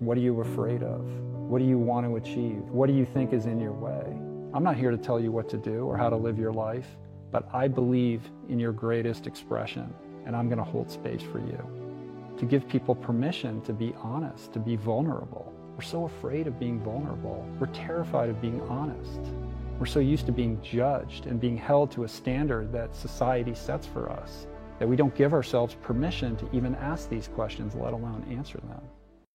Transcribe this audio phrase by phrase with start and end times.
[0.00, 1.00] What are you afraid of?
[1.50, 2.62] What do you want to achieve?
[2.70, 4.04] What do you think is in your way?
[4.54, 6.86] I'm not here to tell you what to do or how to live your life,
[7.32, 9.92] but I believe in your greatest expression,
[10.24, 11.58] and I'm going to hold space for you.
[12.38, 15.52] To give people permission to be honest, to be vulnerable.
[15.74, 17.44] We're so afraid of being vulnerable.
[17.58, 19.32] We're terrified of being honest.
[19.80, 23.88] We're so used to being judged and being held to a standard that society sets
[23.88, 24.46] for us
[24.78, 28.80] that we don't give ourselves permission to even ask these questions, let alone answer them.